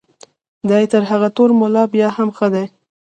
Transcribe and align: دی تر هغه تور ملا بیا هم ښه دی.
دی 0.69 0.83
تر 0.91 1.01
هغه 1.11 1.29
تور 1.35 1.49
ملا 1.59 1.83
بیا 1.93 2.07
هم 2.17 2.29
ښه 2.37 2.47
دی. 2.53 2.65